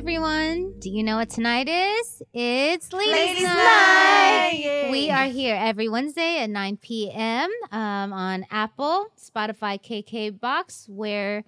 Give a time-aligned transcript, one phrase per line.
[0.00, 0.72] everyone.
[0.78, 2.22] Do you know what tonight is?
[2.32, 4.62] It's Ladies, Ladies Night.
[4.64, 4.88] Night.
[4.90, 7.50] We are here every Wednesday at 9 p.m.
[7.70, 11.44] Um, on Apple, Spotify, KK Box, where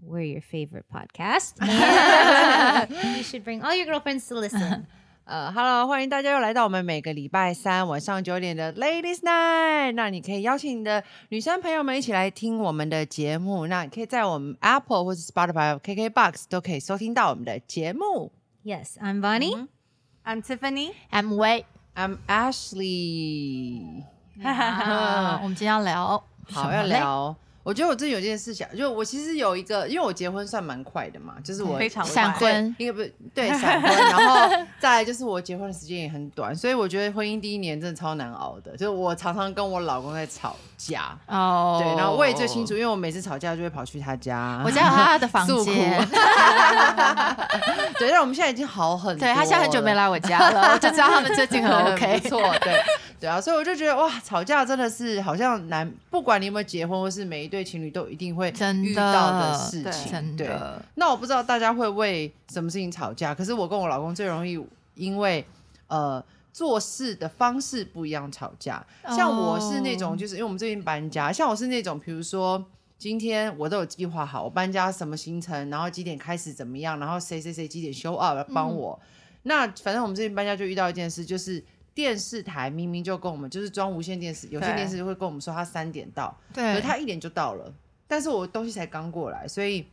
[0.00, 1.54] we're your favorite podcast.
[3.16, 4.86] You should bring all your girlfriends to listen.
[5.28, 9.92] 呃，Hello，欢迎大家又来到我们每个礼拜三晚上九点的 Ladies Night。
[9.92, 13.66] 那你可以邀请你的女生朋友们一起来听我们的节目。
[13.66, 18.32] 那你可以在我们 Apple 或者 Spotify、KKBox 都可以收听到我们的节目。
[18.64, 19.66] yes, I'm Bonnie.
[20.24, 20.92] I'm Tiffany。
[21.10, 21.64] I'm Wei。
[21.94, 24.04] I'm Ashley。
[24.42, 26.84] 哈哈哈，我们今天要聊 好，要。
[26.84, 27.36] 聊。
[27.68, 34.48] 我觉得我最近有件事想，就我其实有一个，因为我结婚算蛮快的嘛，就是我非常闪快婚应该不是对闪婚，然后
[34.80, 46.08] 再来就是我结婚的时间也很短，所以我觉得婚姻第一年真的超难熬的，就是我常常跟我老公在吵架，哦，对，然后我也最清楚，因为我每次吵架就会跑去他家，我家有他的房间，
[47.98, 52.18] 对，但我们现在已经好很多，对他现在很久没来我家了，我就知道他们最近很 OK。
[52.20, 52.82] 不错，对
[53.20, 58.48] 对啊，所以我就觉得哇，吵架真的是好像难，不管你有没有结婚，或是每一对情侣都一定会
[58.82, 60.48] 遇到的事情，真对。
[60.94, 64.64] 那我不知道大家会为什么事情吵架，可是我跟我老公最容易
[64.94, 65.44] 因为
[65.88, 68.86] 呃做事的方式不一样吵架。
[69.08, 72.64] 像我是那种，哦就是因为我们最近搬家，像我是那种，比如说
[72.98, 78.96] 今天我都有计划好，我搬家什么行程，然后几点开始怎么样，然后谁谁谁几点 show up 帮我。
[79.42, 81.64] 那反正我们最近搬家就遇到一件事，就是。
[81.98, 87.74] 电视台明明就跟我们就是装无线电视，有线电视会跟我们说他三点到，可对是他一点就到了，
[88.06, 89.84] 但是我东西才刚过来，所以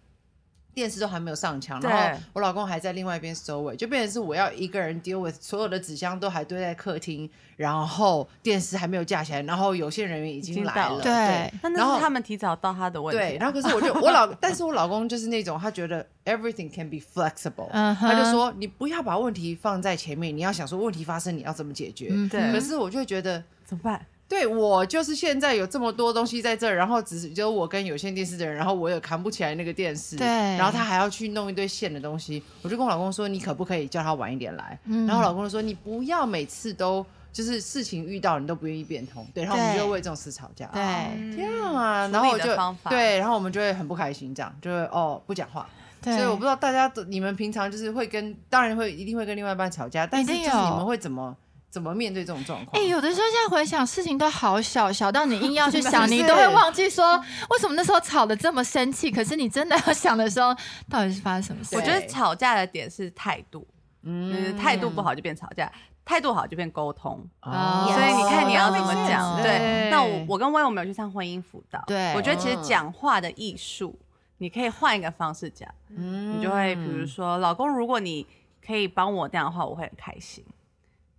[0.76, 13.30] 电视都还没有上墙，然后我老公还在另外一边收尾，就变成是我要一个人 deal with 所有的纸箱都还堆在客厅，然后电视还没有架起来，然后有线人员已经来了，对但然后那是他们提早到他的问题啊。
[13.30, 22.10] 对，然后可是我就 我老，但是我老公就是那种他觉得 everything can be flexible，、他就说你不要把问题放在前面，你要想说问题发生你要怎么解决。
[22.12, 23.42] 嗯对可是我就会觉得。
[23.66, 24.06] 怎么办？
[24.28, 34.78] 对我就是现在有这么多东西在这儿，然后只是就我跟有线电视的人，然后我也扛不起来那个电视，对然后他还要去弄一堆线的东西，我就跟我老公说，你可不可以叫他晚一点来？
[34.86, 35.06] 嗯？
[35.06, 42.46] 然后我老公就说，你不要每次都就是事情遇到你都不愿意变通，对，然后我们就为这种事吵架，对这样啊，然后我就
[42.90, 45.70] 对，然后我们就会很不开心，这样就会哦不讲话，
[46.02, 51.36] 对，所以我不知道大家你们平常就是会跟，当然会一定会跟另外一半吵架，但是就是你们会怎么
[51.76, 52.82] 怎么面对这种状况？
[52.82, 57.18] 哎、有的时候现在回想，事情都好小，小到你硬要去 想，是你都会忘记说
[57.50, 59.12] 为什么那时候吵得这么生气。
[59.12, 60.56] 可是你真的要想的时候，
[60.90, 61.76] 到底是发生什么事？
[61.76, 63.60] 我觉得吵架的点是态度，
[64.02, 65.70] 就是嗯态度不好就变吵架，
[66.06, 67.22] 态度好就变沟通。
[67.42, 69.44] 哦所以你看你要怎么哦讲。
[69.44, 74.00] 对对，那我我跟薇我们有去上婚姻辅导，对我觉得其实嗯讲话的艺术，
[74.38, 78.26] 你可以换一个方式讲，嗯你就会比如说，老公，如果你
[78.66, 80.44] 可以帮我这样的话，我会很开心。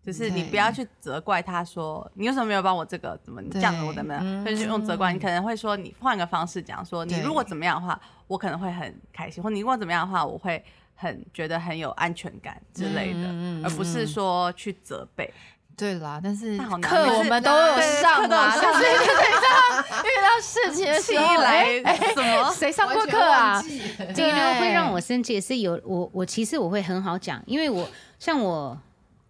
[0.06, 5.12] 就是你不要去责怪他说你为什么没有帮我这个，怎么你这样子我怎么样，就是用责怪。
[5.12, 10.64] 你可能会说你换个方式讲，说你如果怎么样的话，我可能会很开心，或你如果怎么样的话，我会
[10.94, 13.28] 很觉得很有安全感之类的，
[13.64, 15.28] 而不是说去责备。
[15.76, 22.48] 对啦，但是那好难课我们都有上啦，课都有上但是遇到遇到事情的气时候，来哎什么？
[22.54, 23.60] 谁上过课啊？
[24.14, 27.86] 这个对会让我生气是有我我其实我会很好讲，因为我
[28.18, 28.78] 像我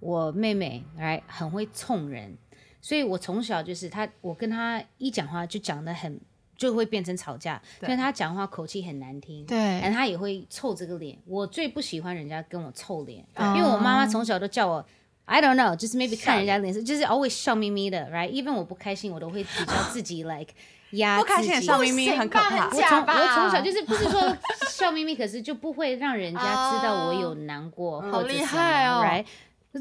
[0.00, 2.36] 我妹妹来很会冲人，
[2.80, 6.20] 所以我从小就是她，我跟她一讲话就讲的很
[6.56, 9.44] 就会变成吵架，因对为她讲话口气很难听。
[9.46, 9.56] 对。
[9.58, 13.54] 然后她也会臭这个脸，我最不喜欢人家跟我臭脸，哦。
[13.56, 14.84] 因为我妈妈从小都叫我
[15.24, 20.52] I don't know，就是 maybe 看人家脸色，就是 always 笑眯眯的，right？even 我不开心，我都会比较自己 like
[20.92, 22.66] 压不开心自己的笑眯眯很可怕。
[22.66, 24.36] 我从我从小就是不是说
[24.70, 28.12] 笑眯眯，可是就不会让人家知道我有难过、哦。
[28.12, 28.62] 或者厉什么
[29.02, 29.26] ，right？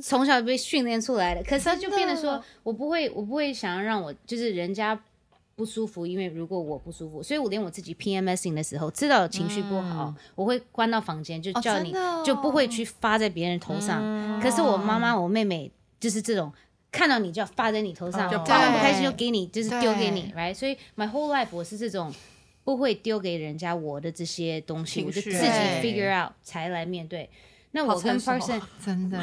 [0.01, 4.99] 从小被训练出来的，可是他就变得说我不会，我不会想要让我就是人家
[5.55, 11.93] 不舒服，因为如果我不舒服，所以我连我自己 PMSing 的时候，知道情绪不好，我会关到房间，就哦叫你、
[12.25, 14.39] 就不会去发在别人头上。
[14.41, 16.51] 可是我妈妈、我妹妹就是这种。
[16.91, 20.55] 看到你就要发在你头上，就他们不开心就给你，就是丢给你对，right？
[20.55, 22.09] 所以 my whole life 我是这种
[22.63, 27.29] 不会丢给人家我的这些东西，我就自己 figure out 才来面对。
[27.71, 29.19] 那我跟 person 真的，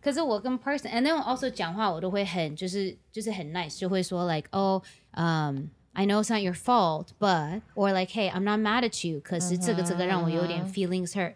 [0.00, 4.82] 可是我跟 person，and then also 讲话我都会很就是就是很 nice，就会说 like oh
[5.14, 9.08] um I know it's not your fault, but or like hey I'm not mad at
[9.08, 11.34] you，可是这个这个让我有点 feelings hurt。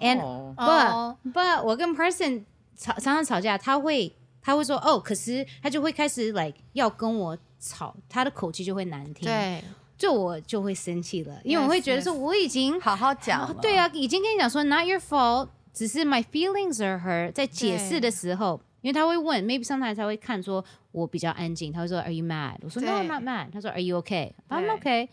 [0.00, 2.44] And 哦 but、哦 but 我跟 person
[2.76, 9.64] 吵常常吵架，他会他会说哦，可是他就会开始 like 要跟我吵，他的口气就会难听，，对，
[9.98, 15.48] 就我就会生气了，因为我会觉得说我已经好好讲，对啊，已经跟你讲说 not your fault。
[15.74, 22.56] 只是 my feelings are hurt，在解释的时候，因为他会问，maybe sometimes 他会看说我比较安静，他会说 Are you mad？
[22.62, 23.50] 我说 No, I'm not mad。
[23.52, 25.08] 他说 Are you okay？I'm okay.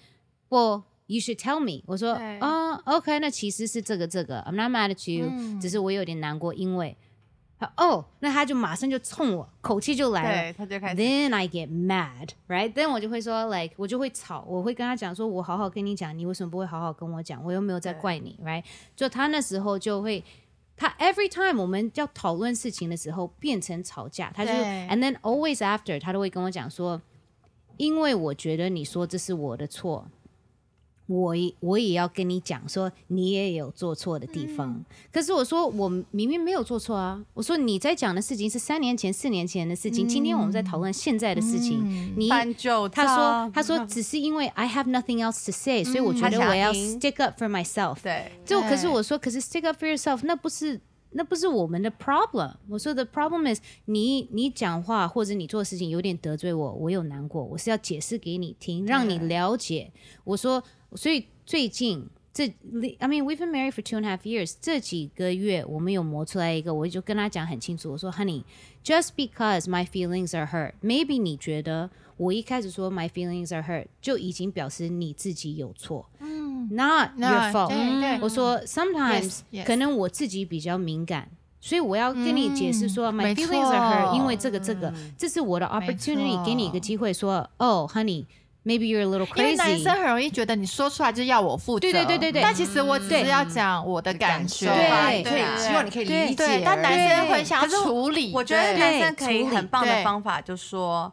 [0.50, 1.81] Well, you should tell me。
[1.88, 6.96] 我说对啊、o k 那其实是这个这个，I'm not mad at you，、嗯只是我有点难过，因为
[7.58, 10.54] 他哦，那他就马上就冲我，口气就来了对，。
[10.58, 12.72] 他就开始 Then I get mad, right?
[12.74, 17.44] Then 我就会说，like 我就会吵，我会跟他讲说，我好好跟你讲，你为什么不会好好跟我讲？
[17.44, 18.63] 我又没有在怪你，right？
[18.96, 20.24] 就他那时候就会，
[20.81, 27.00] 他 every time 我们要讨论事情的时候变成吵架，他就 and then always after 他都会跟我讲说，
[27.78, 30.07] 因为我觉得你说这是我的错。
[31.07, 34.69] 我也我也要跟你讲说，你也有做错的地方。
[34.71, 37.21] 嗯可是我说我明明没有做错啊！
[37.33, 41.81] 我说你在讲的事情是三年前、四年前的事情，今天我们在讨论现在的事情。
[41.83, 47.98] 嗯你翻旧他说他说只是因为 I have nothing else to say，、所以我觉得我要 stick up for myself。
[48.01, 50.80] 对就可是我说，可是 stick up for yourself，那不是
[51.12, 52.53] 那不是我们的 problem。
[52.69, 59.92] 我说 the problem is 你你讲话或者你做事情有点得罪我，我有难过，我是要解释给你听，让你了解。
[60.24, 60.63] 我说，
[60.96, 62.46] 所以最近这
[63.00, 70.36] I mean we've been married for two and a half years，这几个月我们有磨出来一个，我就跟他讲很清楚，我说 Honey，just because my feelings
[70.38, 76.10] are hurt，maybe 你觉得我一开始说 my feelings are hurt 就已经表示你自己有错。
[76.70, 78.20] Not your fault。
[78.22, 79.40] 我说 sometimes.
[79.66, 81.28] 可能我自己比较敏感，
[81.60, 88.26] 所以我要跟你解释说、嗯 my feelings are hurt，因为这个这个，这是我的 opportunity，给你一个机会说哦、honey。
[88.63, 89.72] Maybe you're a little 因为男 crazy。
[89.72, 92.42] 男生很容易觉得你说出来就要我负责，对对对对对。
[92.44, 96.36] 但其实我只是要讲我的感受，对可以对希望你可以理解。
[96.36, 101.12] 对，但男生会想要处理，我觉得男生可以很棒的方法，就说，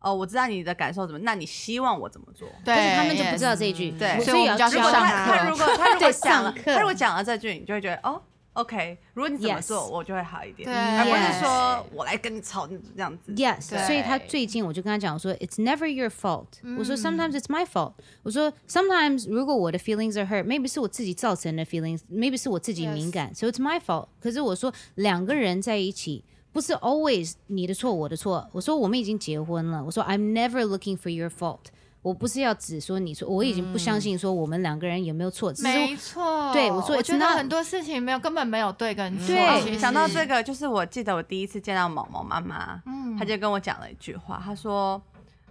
[0.00, 2.48] 哦，我知道你的感受怎么，那你希望我怎么做？
[2.64, 4.18] 对，但是他们就不知道这一句，对。
[4.24, 6.74] 所以我们就要要教他课他如果他如果讲了 上课。
[6.74, 8.20] 他如果讲了这句，你就会觉得哦
[8.54, 13.32] ，OK，如果你怎么做，我就会好一点，对而不是说我来跟你吵这样子。
[13.32, 16.46] Yes，所以他最近我就跟他讲，我说 It's never your fault、
[16.78, 17.92] 我说 Sometimes it's my fault。
[18.22, 24.08] 我说 Sometimes 如果我的 feelings are hurt，maybe 是我自己造成的 feelings，maybe 是我自己敏感，so it's my fault。
[24.20, 26.24] 可是我说两个人在一起。
[26.52, 31.66] 不是 always 你的错我的错，我说我们已经结婚了，我说 I'm never looking for your fault，
[32.02, 45.00] 我不是要只说你说，我已经不相信说我们两个人有没有错，没错，对我说我觉得很多事情没有根本没有对跟错，对想到这个，就是我记得我第一次见到毛毛妈妈，嗯她就跟我讲了一句话，她说：“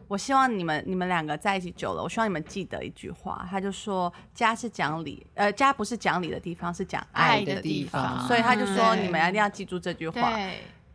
[0.09, 10.31] 我希望你们你们两个在一起久了，我希望你们记得一句话。”她就说：“家是讲理，呃，家不是讲理的地方，是讲爱爱的的地地方所以她就说：“你们一定要记住这句话。”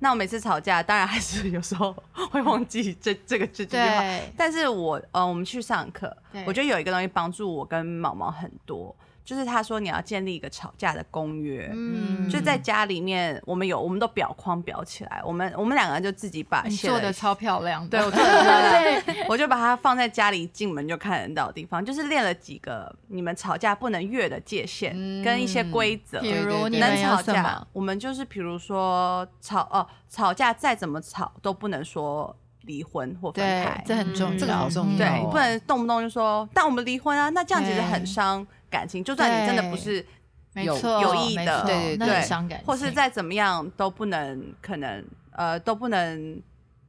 [0.05, 1.97] 对那我每次吵架，当然还是 有时候
[2.31, 4.05] 会忘记这这个这句话。
[4.37, 6.15] 但是我呃，我们去上课，
[6.47, 11.71] 我觉得有一个东西帮助我跟毛毛很多，就是他说你要建立一个吵架的公约。
[11.73, 24.93] 嗯就在家里面，我们有我们都表框表起来，我们我们两个人就自己把做的 超漂亮的，对我做的很漂亮，我就把它放在家里进门就看得到的地方，就是练了几个你们吵架不能越的界限、
[25.23, 26.21] 跟一些规则。
[26.21, 39.05] 比如对对对能你们有吵架？，我们就是比如说吵哦，吵架再怎么吵都不能说离婚或分对开，，这很重要，这个好重要对，哦不能动不动就说，但我们离婚啊，那这样其实很伤感情。
[39.05, 40.05] 就算你真的不是，
[40.55, 40.75] 有
[41.07, 46.43] 有意的对对对伤感情，或是再怎么样都不能，可能呃都不能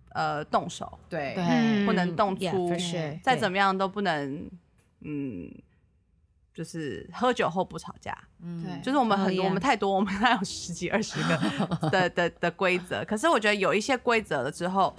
[0.10, 1.36] 呃动手，对
[1.86, 2.72] 不能动粗
[3.22, 4.50] 再怎么样都不能，
[5.02, 5.52] 嗯，
[6.54, 8.18] 就是喝酒后不吵架。
[8.64, 13.04] 对，就是我们很 Oh, 多，我们太多，我们还有十几二十个的 的的规则。
[13.06, 14.96] 可是我觉得有一些规则了之后，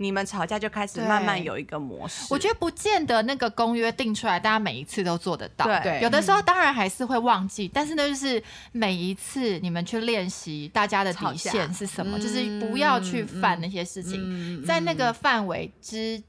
[0.00, 2.24] 你们吵架就开始慢慢有一个模式。
[2.30, 5.66] 我觉得不见得那个公约定出来，大家每一次都做得到。
[5.66, 5.78] 对。
[5.82, 6.00] 对。
[6.00, 8.42] 有的时候当然还是会忘记，但是呢，就是
[8.72, 16.22] 每一次你们去练习大家的底线是什么，嗯就是不要去犯那些事情，嗯在那个范围之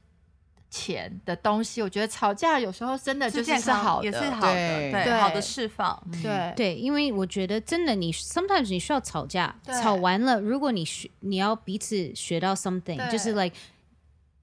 [0.72, 4.30] 前的东西，我觉得吵架有时候真的就是是好的，也是。
[4.30, 5.20] 好的，对。
[5.20, 6.02] 好的释放。
[6.22, 6.52] 对。
[6.56, 13.54] 对，因为我觉得真的你 sometimes 你需要吵架，吵完了，如果你学你要彼此学到 something，就是 like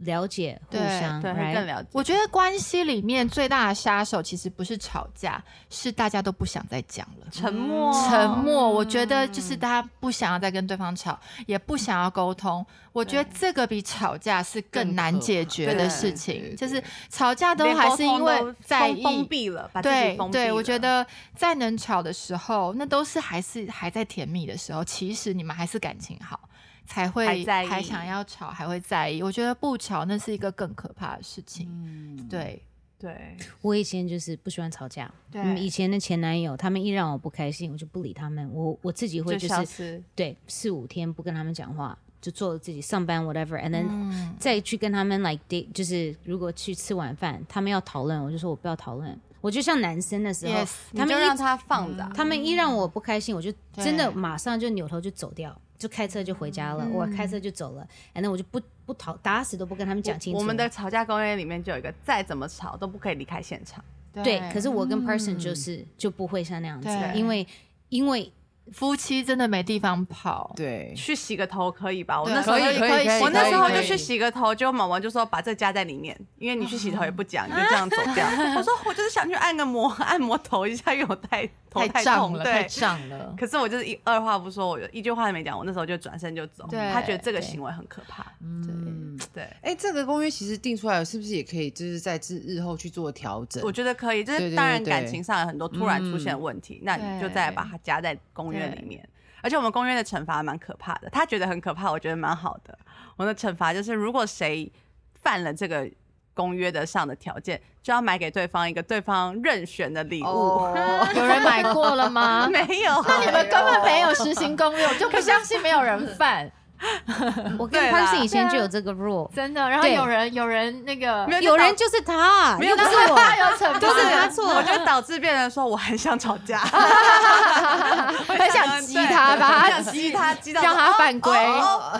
[0.00, 1.32] 了解互相，对？
[1.54, 1.88] 更了解。
[1.92, 7.26] 我觉得关系里面最大的杀手其实不是吵架，是大家都不想再讲了。
[7.30, 12.64] 沉默，沉默，我觉得就是大家不想要再跟对方吵，也不想要沟通。
[12.92, 19.26] 我觉得这个比吵架是更难解决的事情，就是吵架都还是因为在封封。
[19.26, 26.40] 闭了，把自己对对，封闭了我觉得再能吵的时候，那都是还是还在甜蜜的时候，其实你们还是感情好，
[26.86, 29.22] 才会还在意还想要吵，还会在意。
[29.22, 31.68] 我觉得不吵那是一个更可怕的事情。
[31.70, 32.62] 嗯，对
[32.98, 40.02] 对，我以前就是不喜欢吵架，对嗯以前的前男友，他们一让我不开心，我就不理他们，我我自己会就就是。
[40.14, 49.18] 对四五天不跟他们讲话，就做自己上班 whatever，and then、嗯再去跟他们 like date，就是如果去吃晚饭，他们要讨论，我就说我不要讨论。
[49.42, 60.38] 我就像男生的时候 Yes，他们一你就让他放着啊，他们一让我不开心，我就真的马上就扭头就走掉，就开车就回家了，我开车就走了，然后我就不不讨打死都不跟他们讲清楚。
[60.38, 63.84] 我们的吵架公约里面就有一个，再怎么吵都不可以离开现场。
[64.24, 67.46] 对，可是我跟 person 嗯就是、就不会像那样子对，因为
[67.90, 68.32] 因为
[68.72, 70.52] 夫妻真的没地方跑。
[70.56, 72.20] 对，去洗个头可以吧？
[72.20, 78.26] 我那时候就可以可以可以我那时候就去洗个头，结果毛毛就说把这个加在里面，因为你去洗头也不讲，你就这样走掉。
[78.56, 82.68] 我说我就是想去按个摩， 按摩头一下，因为我太头太太痛，胀了，太对。
[82.68, 83.34] 胀了。
[83.38, 86.66] 可是我就是一二话不说，我就一句话都没讲，我那时候就转身就走。
[86.68, 88.26] 对他觉得这个行为很可怕。
[88.40, 93.62] 嗯，对，哎，这个公约其实定出来，是不是也可以就是在日日后去做调整？
[93.64, 94.16] 我觉得可以。
[94.26, 99.06] 就对对是当然感情上有很多突然出现问题，那你就再把它加在公约里面。
[99.42, 102.76] 而且我们公约的惩罚蛮可怕的，他觉得很可怕，我觉得蛮好的。
[103.16, 104.72] 我们的惩罚就是，如果谁
[105.14, 105.88] 犯了这个
[106.34, 110.26] 公约的上的条件，就要买给对方一个对方任选的礼物。
[110.26, 112.48] 哦， 有人买过了吗？
[112.50, 116.50] 没有，那你们 根本没有实行公约，我就不相信没有人犯，
[117.58, 119.68] 我跟对啦 person 以前就有这个 rule，真的。
[119.68, 126.58] 然后有人有人那个没有有人就是他，没有是我，他有惩罚，就是他错我就导致别人说我很想吵架，
[128.28, 131.32] 很想激他，把他很想激他，激到让他犯规。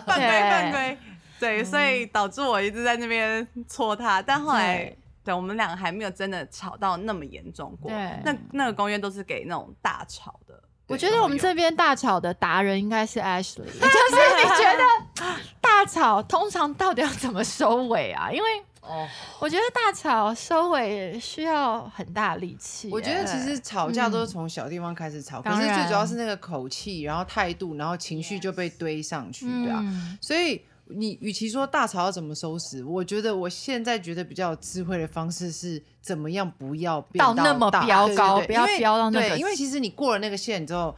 [0.07, 0.99] 犯规犯规，
[1.41, 4.99] 对，所以导致我一直在那边戳他，但后来对。
[5.27, 7.91] 对我们两个还没有真的吵到那么严重过。
[7.91, 8.21] 对。
[8.25, 10.55] 那那个公约都是给那种大吵的。
[10.87, 18.31] 我对觉得我们这边大吵的达人应该是 Ashley， 就是你觉得大吵通常到底要怎么收尾啊？
[18.31, 18.49] 因为
[18.83, 19.05] 哦，
[19.41, 22.95] 我觉得大吵收尾需要很大力气耶。
[22.95, 29.81] 我觉得其实吵架都是从小地方开始吵，可是最主要是那个口气，然后态度，然后情绪就被堆上去，对啊。
[29.83, 40.95] 嗯所以你与其说大吵要怎么收拾，我觉得我现在觉得比较有智慧的方式是怎么样不要变到那么大飙对高不要飙到那个对，因为其实你过了那个线之后。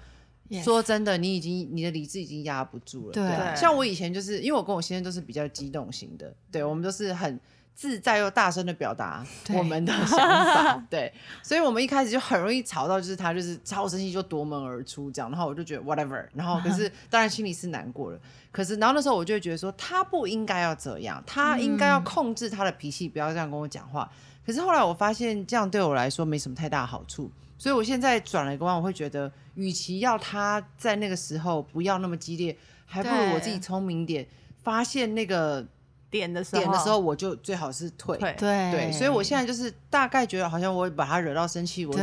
[0.50, 3.12] Yes 说真的，你已经你的理智已经压不住了。
[3.12, 7.38] 对啊像我以前就是因为我跟我先生都是比较激动型的，对我们都是很
[7.78, 11.12] 自在又大声的表达我们的想法，对，
[11.44, 18.18] 所以我们一开始就很容易吵到，就是他就是超生气就夺门而出这样，然后我就觉得 whatever，然后可是 当然心里是难过了，
[18.50, 24.10] 可是然后那时候我就会觉得说他不应该要这样，他应该要控制他的脾气，不要这样跟我讲话。
[24.44, 32.56] 可是后来我发现这样对我来说没什么太大好处，所以我现在转了一个弯，我会觉得，与其要他在那个时候不要那么激烈，
[32.86, 34.26] 还不如我自己聪明点，
[34.64, 35.64] 发现那个
[36.10, 38.16] 点的时候，点的时候，我就最好是退。
[38.18, 38.34] 对
[38.72, 42.02] 对，所以我现在就是大概觉得，好像我把他惹到生气，我就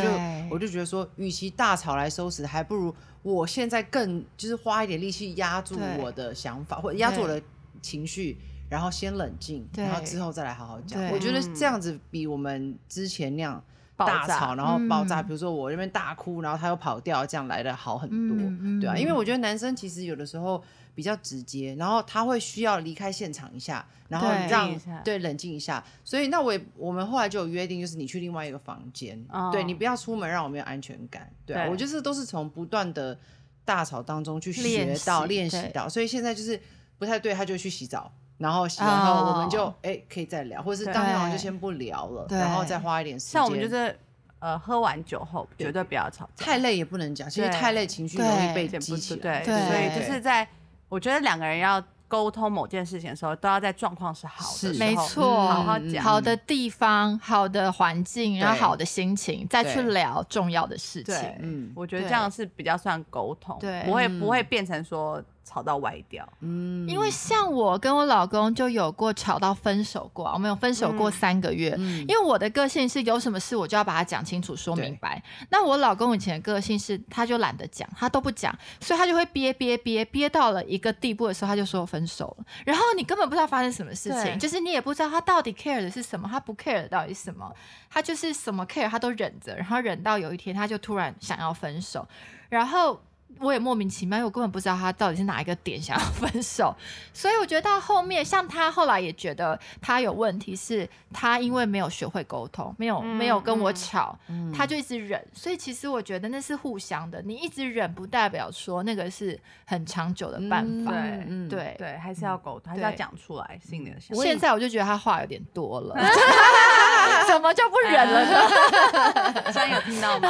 [0.50, 2.94] 我就觉得说，与其大吵来收拾，还不如
[3.24, 7.42] 我现在更就是花一点力气压住我的想法，或者压住我的
[7.82, 8.38] 情绪，
[8.70, 11.02] 然后先冷静，然后之后再来好好讲。
[11.10, 13.64] 我觉得这样子比我们之前那样
[13.98, 20.62] 大吵，然后爆炸，嗯比如说我这边大哭，然后他又跑掉，这样来的好很多，嗯嗯对啊，因为我觉得男生其实有的时候
[20.96, 25.84] 比较直接，然后他会需要离开现场一下，然后对让对冷静一下。
[26.04, 31.30] 所以那我也我们后来就有约定，就是你去另外一个房间，哦对你不要出门，让我没有安全感。
[31.46, 33.16] 对我觉得这都是从不断的
[33.64, 36.60] 大吵当中去练学到、练习到，所以现在就是
[36.98, 38.12] 不太对，他就去洗澡。
[38.38, 43.32] 然后洗完后，我们就哦哎、可以再聊，或者是对当天晚上就先不聊了，然后再花一点时间。
[43.32, 43.98] 像我们就是
[44.40, 49.42] 呃喝完酒后绝对不要吵架，太累也不能讲，其实太累情绪容易被激起对来。
[49.42, 50.46] 对所以就是在
[50.90, 56.04] 我觉得两个人要沟通某件事情的时候，都要在状况是好的是时候，没错，好好嗯讲。
[56.04, 61.16] 好的地方、好的环境，然后好的心情，再去聊重要的事情。
[61.16, 62.10] 对，嗯我觉得对。
[62.10, 63.82] 这样是比较算沟通，对。
[63.84, 64.20] 不会嗯。
[64.20, 66.28] 不会变成说吵到歪掉。
[66.42, 71.74] 嗯因为像我跟我老公就有过吵到分手过啊，我们有分手过嗯三个月。
[71.78, 75.22] 嗯因为我的个性是有什么事我就要把它讲清楚、说明白。
[75.50, 82.46] 那我老公以前的个性是，他就懒得讲，他都不讲，所以他就会憋憋憋憋到了一个地步的时候，他就说分手了。
[82.66, 87.54] 然后你根本不知道发生什么事情，就是你也不知道他到底 care 的是什么，他不 care 的到底是什么，
[87.90, 92.08] 他就是什么 care 他都忍着，然后忍到有一天他就突然想要分手，
[92.50, 93.00] 然后。
[93.40, 96.74] 我也莫名其妙，因为我根本不知道他到底是哪一个点想要 分手，
[97.14, 104.18] 所以我觉得到后面，像他后来也觉得他有问题，是他因为没有学会沟通，没有、嗯没有跟我嗯吵，
[104.56, 105.22] 他就一直忍。
[105.34, 110.92] 所以其实我觉得那是互相的，你一直忍不代表说那个是很长久的办法。
[110.92, 114.24] 对嗯对对，还是要沟通，还是要讲出来心里的想法。
[114.24, 115.96] 现在我就觉得他话有点多了，
[117.28, 119.52] 怎么就不忍了呢？
[119.52, 120.30] 虽然有听到吗？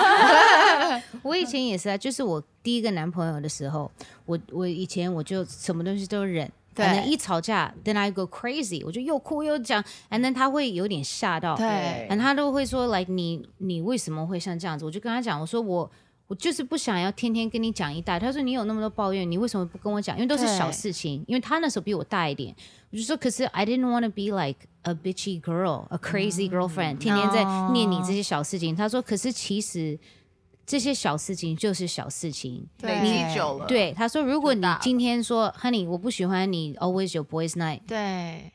[1.22, 3.92] 我以前也是啊，就是我第一个男朋友的时候，
[4.26, 6.52] 我我以前我就什么东西都忍。
[6.74, 14.84] 对可能一吵架，then I go crazy，我就又哭又讲，and then 他会有点吓到，对，and 他都会说，like 你你为什么会像这样子？
[14.84, 15.90] 我就跟他讲，我说我
[16.28, 18.28] 我就是不想要天天跟你讲一大堆。
[18.28, 20.18] 他说你有那么多抱怨，你为什么不跟我讲？
[20.18, 22.54] 因为都是小事情，因为他那时候比我大一点，
[22.92, 28.76] 我就说，可是 I didn't want to be like a bitchy girl, a crazy girlfriend，、天天在念你这些小事情。
[28.76, 29.98] 他说，可是其实
[30.66, 32.68] 这些小事情就是小事情。
[32.82, 38.52] 累积久了，对，他说，如果你今天说，Honey，我不喜欢你 always your boys night，对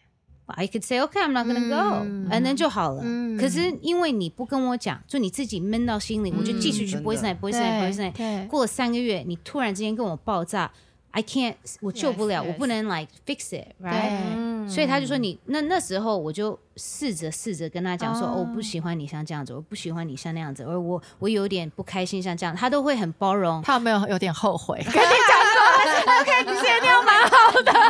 [0.47, 3.02] I could say okay, I'm not gonna go，嗯 and then 就好了。
[3.05, 8.12] 嗯可是因为你不跟我讲，就你自己闷到心里，我就继续去 boys night, boys night, boys night。
[8.12, 10.73] 对过了三个月，你突然之间跟我爆炸
[11.12, 14.69] ，I can't，我救不了 Yes, 我不能 like fix it，right？
[14.69, 23.61] 所以他就说你那那时候我就试着试着跟他讲说，我不喜欢你像这样子，我不喜欢你像那样子，而我我有点不开心像这样，他都会很包容。
[23.62, 24.79] 他有没有有点后悔？
[24.85, 25.02] 跟你讲
[25.52, 25.61] 说
[26.21, 27.73] ，OK，你现在那样蛮好的。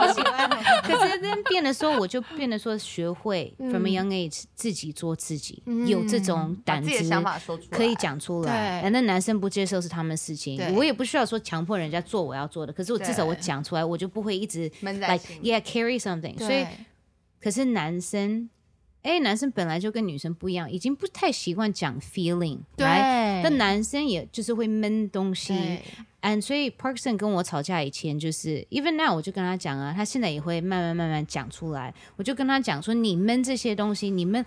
[0.00, 0.48] 我喜欢，
[0.82, 8.80] 可是 then 变得说，我就变得说，学会 from a young age 自己做自己，有这种胆子想法说出来，可以讲出来。
[8.80, 15.40] 对那男生不接受是他们的事情，我也不需要说强迫人家做我要做的，可是我至少我对讲出来，我就不会一直 like 心。
[15.42, 16.38] yeah carry something。
[16.38, 16.64] 所以
[17.40, 18.48] 可是男生。
[19.02, 23.40] 哎，男生本来就跟女生不一样，已经不太习惯讲 feeling，对 right？
[23.42, 25.54] 但男生也就是会闷东西，
[26.20, 31.94] 对 and 所以 Parkson 跟我吵架以前，就是 even now 我就跟他讲啊，他现在也会慢慢慢慢讲出来。
[32.16, 34.44] 我就跟他讲说，你们这些东西，你们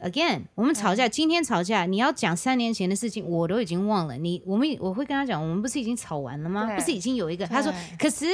[0.00, 4.16] again，我们吵架，今天吵架，你要讲三年前的事情，我都已经忘了。
[4.18, 6.66] 你我们我会跟他讲，我们不是已经吵完了吗？
[6.76, 7.46] 不是已经有一个？
[7.46, 8.26] 他说，可是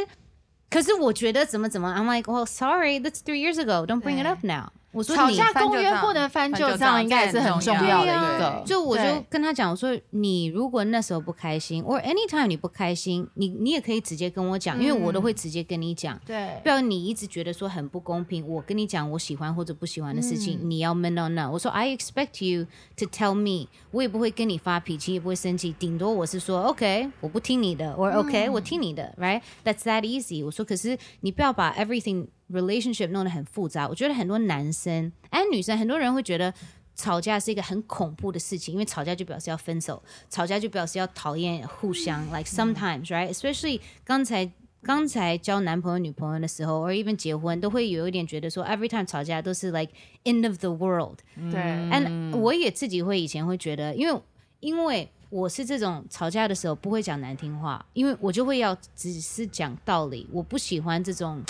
[0.69, 3.87] 可是我觉得怎么怎么，I'm like, well, sorry, that's three years ago.
[3.87, 4.71] Don't bring it up now.
[4.93, 8.63] 我说你吵架翻旧公约账不能翻翻旧旧账，应该也是很重要的一个。
[8.67, 16.21] 就我就跟他讲，我说你如果那时候不开心，or anytime 你不开心，你你也可以直接跟我讲，因为我都会直接跟你讲。
[16.27, 21.51] 对不要你一直觉得说很不公平，我跟你讲我喜欢或者不喜欢的事情，你要闷到那。
[21.51, 22.67] 我说 I expect you
[22.99, 30.45] to tell me，我也不会跟你发脾气，也不会生气，顶多我是说 OK，我不听你的，或 OK、我听你的，right？That's that easy。
[30.45, 33.89] 我说可是你不要把 everything relationship 弄得很复杂。
[33.89, 36.53] 我觉得很多男生，哎，女生，很多人会觉得。
[36.95, 42.23] 吵架是一个很恐怖的事情，因为吵架就表示要分手，吵架就表示要讨厌互相。
[42.27, 43.33] Like sometimes, right?
[43.33, 49.91] Especially 刚才刚才交男朋友、女朋友的时候，or even 结婚，都会有一点觉得说，every time 吵架都是 like
[50.25, 51.21] end of the world。
[51.51, 51.59] 对
[51.91, 54.21] ，and 我也自己会以前会觉得，因为
[54.61, 61.43] 因为我是这种吵架的时候不会讲难听话，因为我就会要只是讲道理，我不喜欢这种。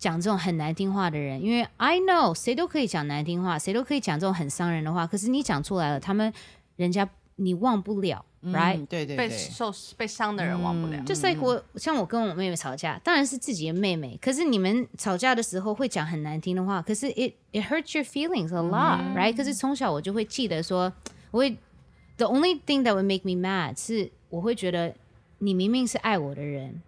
[0.00, 6.32] 讲这种很难听话的人，因为 I know 谁都可以讲难听话，谁都可以讲这种很伤人的话，可是你讲出来了，他们
[6.76, 10.98] 人家你忘不了、r i g h t 嗯对对对，被受被伤的人忘不了。
[11.04, 20.90] 就是 like 我像我跟我妹妹吵架，当然是自己的妹妹，可是你们吵架的时候会讲很难听的话，可是 it it hurts your feelings a lot，right？、可是从小我就会记得说，
[21.30, 21.50] 我会
[22.16, 24.94] the only thing that would make me mad 是我会觉得
[25.38, 26.80] 你明明是爱我的人。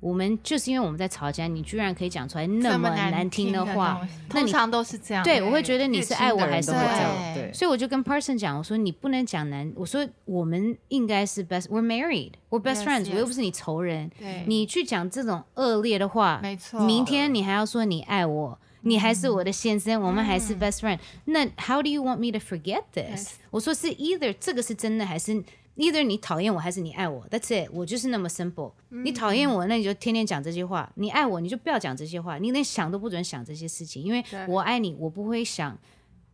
[0.00, 5.24] 我们就是因为我们在吵架，你居然可以讲出来那么难听的话通常都是这样。
[5.24, 7.34] 对我会觉得你是爱我还是我爱都会这样我？
[7.34, 14.10] 对，所以我就跟 Parson 讲，我说你不能讲难，我说我们应该是 best，we're married，we're best friends，、我又不是你仇人。
[14.18, 23.34] 对你去讲这种恶劣的话，没错明天你还要说你爱我，你还是我的先生，我们还是 best friend，那 how do you want me to forget this？
[23.50, 25.42] 我说是 either 这个是真的，还是
[25.78, 28.72] either 你讨厌我，还是你爱我？That's it，我就是那么 simple。
[28.90, 35.78] 你讨厌我，那你就天天讲这些话；你爱我，你就不要讲这些话，你连想都不准想这些事情，因为我爱你，我不会想。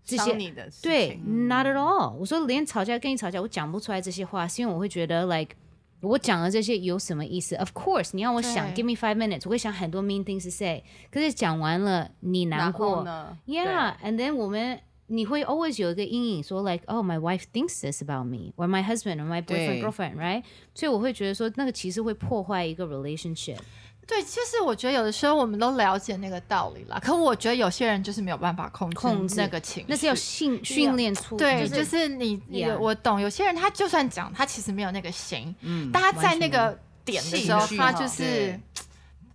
[0.07, 2.12] 这些你的事对情，not at all。
[2.12, 5.57] 我说连吵架跟你吵架，我讲不出来这些话，是因为我会觉得 like
[6.02, 10.85] 我讲了这些有什么意思？Of course，你让我想，give me five minutes，我会想很多 mean things to say。
[11.11, 14.78] 可是讲完了，你难过呢，Yeah，and then 我们
[15.14, 19.83] 你会 always 有一个阴影，说 like oh my wife thinks this about me，or my husband or my boyfriend
[19.83, 20.42] girlfriend right，
[20.74, 23.59] 所以我会觉得说那个其实会破坏一个 relationship。
[24.07, 38.61] 对，其实我觉得有的时候我们都了解那个道理啦，可我觉得有些人就是没有办法控制控制那个情绪，那是要训训练出，对，就就是你有我懂，有些人他就算讲，他其实没有那个心，嗯但他在那个点的时候，他就是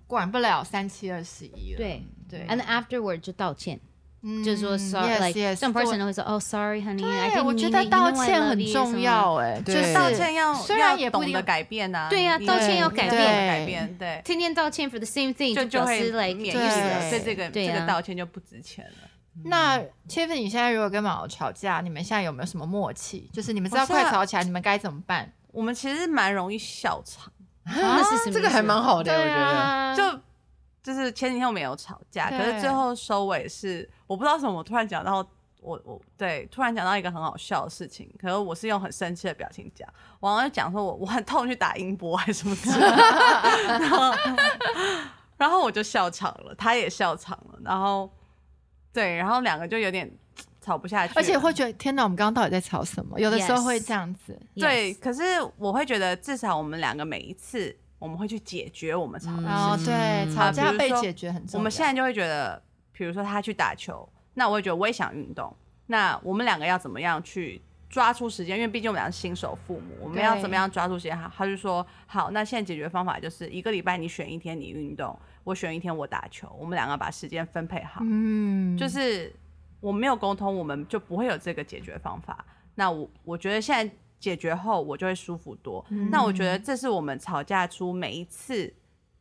[0.06, 1.78] 管不了三七二十一了。
[1.78, 2.04] 对。
[2.30, 3.80] 对，and afterward 就道歉。
[4.22, 15.56] 嗯就是说 sorry，like yes, yes, some 对 person 都会说哦 sorry honey，I 对，didn't 我觉得道歉很重要哎，就道歉要虽然也不一定要懂得改变呐、你对呀道歉要改变改变，对，天天道歉 for the same thing
[15.56, 19.10] 就就会免对疫了，对这个对啊这个道歉就不值钱了。
[19.46, 19.80] 那
[20.10, 23.30] Tiffany，你现在如果跟毛吵架，你们现在有没有什么默契？
[23.32, 25.32] 就是你们知道快吵起来，你们该怎么办？
[25.54, 27.32] 我们其实蛮容易笑场，
[27.66, 28.34] 那是什么？
[28.34, 29.46] 这个还蛮好的，我觉得。
[29.46, 30.04] 啊，就
[30.90, 35.18] 就是前几天我们有吵架，可是最后收尾是我不知道什么，我突然讲到
[35.62, 39.88] 我我对突然讲到一个很好笑的事情，可是我是用很生气的表情讲，
[40.20, 42.88] 然后就讲说我我很痛去打音波还是什么之类的，
[43.78, 44.14] 然后
[45.38, 48.12] 然后我就笑场了，他也笑场了，然后
[48.92, 50.12] 对，然后两个就有点
[50.60, 53.20] 吵不下去，而且会觉得天哪，我们刚刚到底在吵什么？
[53.20, 54.36] 有的时候会这样子。
[54.56, 55.22] 对，可是
[55.56, 59.54] 我会觉得至少我们两个每一次我们会去解决我们吵的事情。
[59.54, 61.60] 哦，对，吵架被解决很重要。
[61.60, 65.56] 我们现在就会觉得，比如说他去打球，那我也觉得我也想运动，
[65.88, 68.58] 那我们两个要怎么样去抓出时间？
[68.58, 71.18] 因为毕竟我们俩是新手父母，我们要怎么样抓住时间？
[71.18, 78.02] 好，他就说好，那现在解决方法就是一个礼拜你选一天你运动，我选一天我打球，我们两个把时间分配好。
[78.04, 79.34] 嗯，就是
[79.82, 82.46] 我们没有沟通，我们就不会有这个解决方法。
[82.76, 85.86] 那我我觉得现在解决后，我就会舒服多。
[85.90, 86.10] 嗯。
[86.10, 88.74] 那我觉得这是我们吵架出每一次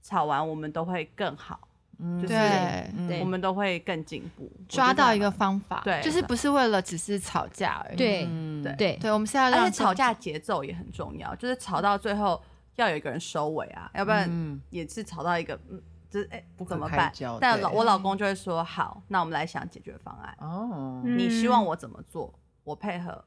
[0.03, 1.61] 吵完，我们都会更好，
[1.99, 3.09] 就是对。
[3.09, 3.21] 对。
[3.21, 6.03] 我们都会更进步，抓到一个方法，对。
[6.03, 7.97] 就是不是为了只是吵架而已。
[7.97, 8.27] 对。
[8.29, 8.63] 嗯。
[8.63, 8.75] 对。
[8.75, 8.99] 对。
[9.01, 12.43] 对，我们是要还蛮好，而让且吵架节奏也很重要，就是吵到最后
[12.77, 15.81] 要有一个人收尾啊，要不然嗯也是吵到一个嗯，
[16.11, 17.13] 就是哎、不怎么办？
[17.41, 20.35] 但老我老公就会说好，那我们来想解决方案。
[20.41, 21.19] 哦，嗯。
[21.19, 22.33] 你希望我怎么做，
[22.65, 23.25] 我配合。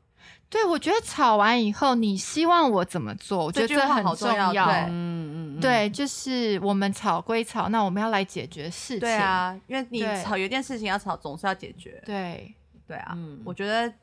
[0.49, 3.45] 对，我觉得吵完以后，你希望我怎么做？
[3.45, 8.99] 我觉得这句话很重要对嗯嗯嗯，对，就是我们吵归吵，那我们要来解决事情。
[8.99, 12.03] 对，啊，因为你吵有一件事情要吵，总是要解决。
[12.05, 12.53] 对，
[12.86, 13.93] 对啊，嗯我觉得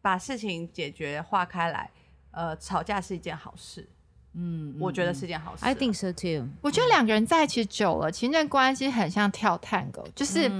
[0.00, 1.90] 把事情解决化开来，
[2.30, 3.88] 呃，吵架是一件好事，
[4.36, 5.68] 嗯，我觉得是件好事啊。
[5.68, 6.46] I think so too。
[6.60, 10.50] 我觉得两个人在一起久了，其实那关系很像跳探戈，就是。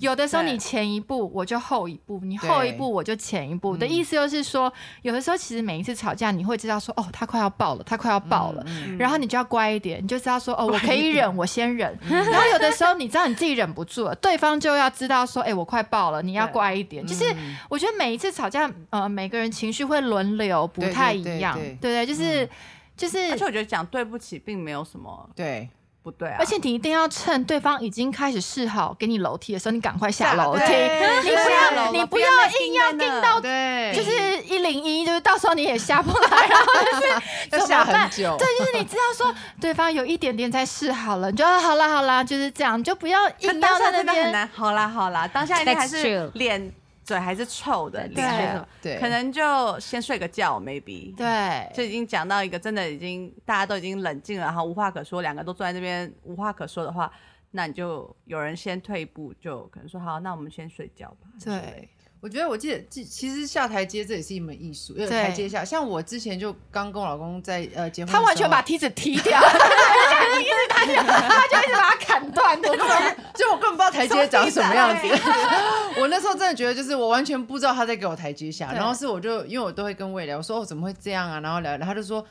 [0.00, 3.76] 有的时候你前一步，我就后一步；你后一步，我就前一步。
[3.76, 4.72] 的意思就是说，
[5.02, 11.98] 有的时候其实每一次吵架，你会知道说，哦，他快要爆了，他快要爆了，嗯然后你就要乖一点，你就知道说，哦，我可以忍，我先忍。
[12.08, 17.04] 然后有的时候你知道你自己忍不住了，对方就要知道说，哎，我快爆了，你要乖一点。
[17.06, 17.24] 就是
[17.68, 22.48] 我觉得每一次吵架，呃，每个人情绪会轮流，不太一样，对对对，就是
[22.96, 25.68] 就是而且我觉得讲对不起并没有什么对，
[26.02, 32.28] 不对啊，而且你一定要趁对方已经开始示好给你楼梯的时候，你赶快下楼梯，对你不要下楼了你不要
[32.60, 37.08] 硬要盯在那盯到对，就是一零一，就是到时候你也下不来，然后就是
[37.58, 38.10] 要下很？
[38.10, 44.16] 久，对，就是你知道说对方有一点点在示好了，你就要好啦好啦，就是这样，你就不要硬要当下真在那边。
[44.16, 44.50] 的很难。
[44.54, 46.72] 好啦好啦，当下一定 That's 还是 true 脸
[47.06, 51.14] 嘴还是臭的，对脸还是对，可能就先睡个觉，maybe。
[51.14, 57.08] 对，就已经讲到一个真的已经大家都已经冷静了，然后无话可说，两个都坐在那边无话可说的话，
[57.52, 61.28] 那你就有人先退一步，就可能说好，那我们先睡觉吧。
[61.42, 61.88] 对，
[62.26, 65.64] 我觉得我记得，其其实下台阶这也是一门艺术，有对台阶下。
[65.64, 73.16] 像我之前就刚跟我老公在呃结婚他，完全把梯子踢掉， 他就一直他就他就一直把它砍断，对不对？
[73.36, 75.06] 就我根本不知道台阶长什么样子。
[76.00, 78.72] 我那时候真的觉得，就是我完全不知道他在给我台阶下。
[78.72, 81.38] 然后是我就因为我都会跟魏聊，我说哦怎么会这样啊？
[81.38, 82.26] 然后聊，然后他就说。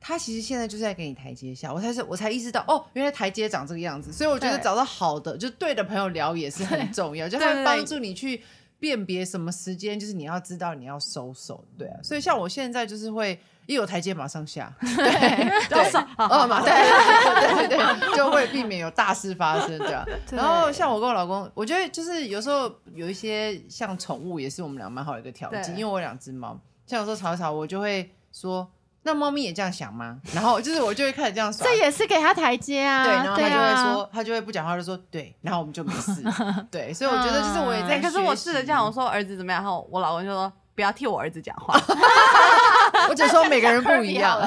[0.00, 8.40] 他其实现在就是在给你台阶下，我才是我才意识到哦，原来台阶长这个样子，所以我觉得找到好的就对的朋友聊也是很重要，就会帮助你去
[8.80, 14.88] 辨别什么时间，就是你要知道你要收手，对啊，所以像我现在就是会一有台阶马上下，对
[15.68, 19.78] 对，哦马上对对对，就会避免有大事发生。
[19.78, 28.70] 对然后像我跟我老公，我觉得就是有时候有一些像宠物也是我们俩蛮好的一个调剂，因为我有两只猫，像有时候吵一吵，我就会说。
[29.08, 30.18] 那猫咪也这样想吗？
[30.34, 31.66] 然后就是我就会开始这样耍。
[31.66, 33.04] 这也是给他台阶啊。
[33.04, 36.22] 对，然后他就会啊说，他就会不讲话，就说对，然后我们就没事。
[36.70, 41.80] 对，所以我觉得就是我也在哎，可是我试着这样，我说儿子怎么样，然后我老公就说不要替我儿子讲话。
[43.08, 44.40] 我只说每个人不一样。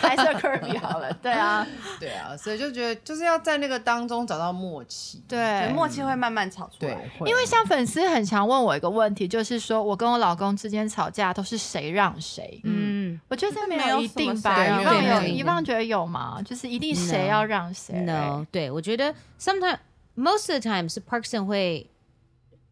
[0.00, 1.12] 还是科比好了。
[1.22, 1.66] 对啊，
[2.00, 5.22] 对啊，所以就觉得就是要在那个当中找到默契。
[5.28, 12.60] 对，默契会慢慢吵出对来。，因为像粉丝很常问我一个问题，就是说我跟我老公之间吵架都是谁让谁？
[12.64, 12.93] 嗯
[13.28, 14.56] 我觉得没没有一定吧？
[14.56, 16.40] 么谁让遗忘有谁遗忘觉得有吗？
[16.44, 19.78] 就是一定谁要让谁，no，对我觉得 sometimes
[20.16, 21.88] most of the time 是 Parkson 会。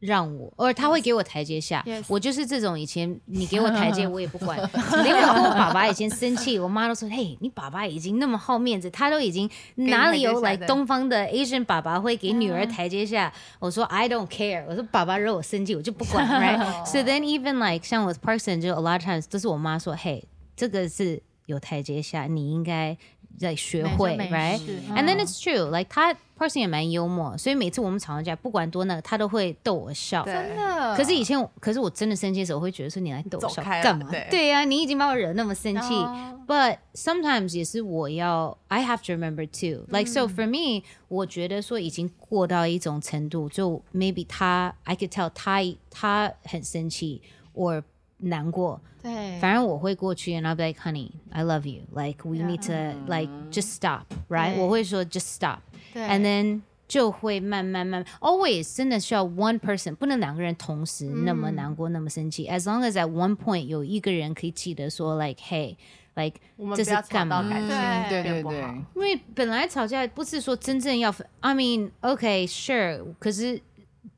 [0.03, 1.81] 让我，或者他会给我台阶下。
[1.87, 4.59] Yes 我就是这种，以前你给我台阶，我也不管。
[5.05, 16.27] 连我跟我爸爸以前生气，我妈都说：“嘿，你爸爸已经那么好面子，他都已经哪里有来东方的 Asian 爸爸会给女儿台阶下？”我说：“I don't care。”我说：“爸爸惹我生气，我就不管。
[16.27, 16.59] ”Right?
[16.85, 20.25] So then even like 像我 Parkson 就 a lot of times 都是我妈说：“嘿，
[20.63, 22.97] 这个是有台阶下，你应该
[23.37, 30.25] 在学会，right？” 事 And then 嗯 it's true, like 他 person 也蛮幽默，所以每次我们吵完架，不管多那个，他都会逗我笑。
[30.25, 30.97] 真的。
[30.97, 34.07] 可是以前，可是我真的生气的时候，我会觉得说你来逗我笑干嘛？
[34.09, 35.95] 对对呀、你已经把我惹那么生气。
[35.95, 39.85] 哦 But sometimes 也是我要，I have to remember too.
[39.89, 47.23] Like so 嗯 for me，、我觉得说已经过到一种程度，就 maybe 他，I could tell 他他很生气
[47.55, 47.83] ，or
[48.22, 51.84] 难过，对，反正我会过去，and I'll be like, honey, I love you.
[51.94, 54.56] Like we need to like just stop, right?
[54.56, 55.60] 对我会说 just stop,
[55.94, 62.48] 对 and then 就会慢慢慢，always 真的需要 one person，不能两个人同时那么难过、那么生气。
[62.48, 65.76] As long as at one point 有一个人可以记得说，like hey,
[66.16, 67.44] like 这是我们不要吵干嘛？
[67.44, 73.62] 到感情对对对变不好对，因为本来吵架不是说真正要分，I mean OK sure，可是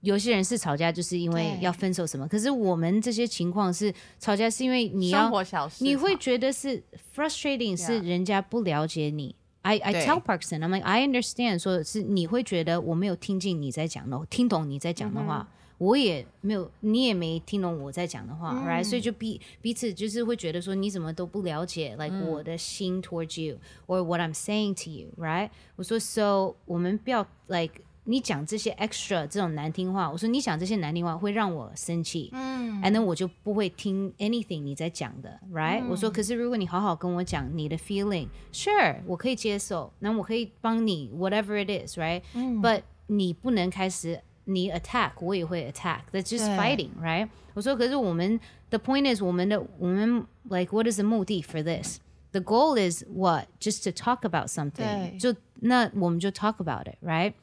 [0.04, 5.32] 有些人是吵架就是因为要分手什么，可是我们这些情况是吵架是因为你要
[5.80, 6.82] 你会觉得是
[7.14, 9.34] frustrating，是人家不了解你。
[9.62, 24.34] I I tell Parkson，I'm like I understand，说是你会觉得我没有听进你在讲的，听懂你在讲的话，我也没有，你也没听懂我在讲的话、r i g h t 所以就彼彼此就是会觉得说你怎么都不了解，like、我的心 towards you，or what I'm
[24.34, 25.48] saying to you，right？
[25.76, 42.81] 我说 so 我们不要 like 你讲这些 extra 这种难听话，我说你讲这些难听话会让我生气，嗯，and then 我就不会听 anything 你在讲的，right？、我说可是如果你好好跟我讲你的 feeling，sure 我可以接受，那我可以帮你 whatever it is，right？But
[43.07, 47.29] 你不能开始你 attack，我也会 attack，that's just 对 fighting，right？
[47.53, 53.47] 我说可是我们 the point is 我们的我们 like what is the 目的 for this？The goal is what?
[53.59, 55.11] Just to talk about something.
[55.11, 57.33] 对就那我们就 talk about it, right?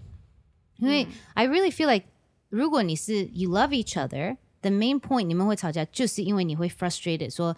[0.80, 2.06] 因为 I really feel like
[2.48, 7.56] 如果你是 you love each other, the main point 你们会吵架，就是因为你会 frustrated 说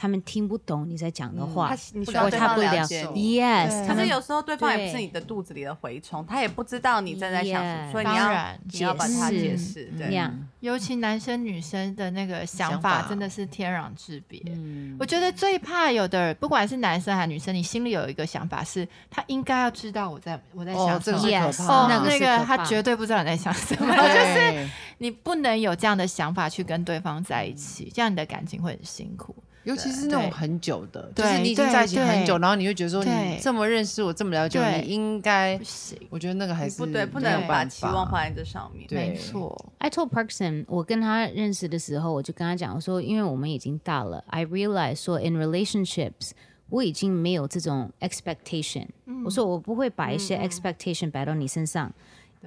[0.00, 3.38] 他们听不懂你在讲的话或他不了了解你。
[3.38, 8.58] Yes，可是他们有时候对方也不是你的肚子里的蛔虫，他也不知道你正在想什么，所以你要当然。
[8.72, 9.92] 你要把他解释。
[9.98, 13.02] 对，尤其男生女生的那个想想法。
[13.02, 14.40] 法真的是天壤之别。
[14.46, 14.96] 嗯。
[14.98, 21.12] 我觉得最怕有的人，不管是男生还是女生，你心里有一个想法是，他应该要知道我在我在哦想什么。
[21.12, 21.74] 这个是可 Yes，怕。
[21.74, 22.56] 哦，那个是可怕。
[22.56, 29.36] 他绝对不知道你在想什么，就是，你不能有这样的想法去跟对方在一起，这样你的感情会很辛苦。
[29.64, 38.86] 尤其是那种很久的，就对是你已经在一起很久，然后你会觉得说你这么认识我，这么了解我，你应该不，行，我觉得那个还是不对，不能把期望放在这上面。
[38.90, 39.14] 没。
[39.14, 46.30] 错，I told Parkson，我跟他认识的时候，我就跟他讲，我说，因为我们已经大了，I realize 说 in relationships，
[46.70, 48.86] 我已经没有这种 expectation、
[49.24, 51.92] 我说我不会把一些 expectation 摆到你身上。